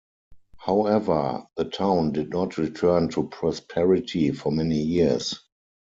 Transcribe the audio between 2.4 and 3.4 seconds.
return to